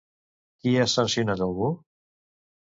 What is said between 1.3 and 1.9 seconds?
a algú?